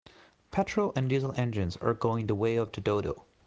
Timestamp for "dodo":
2.81-3.23